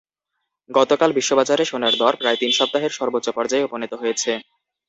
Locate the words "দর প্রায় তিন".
2.01-2.51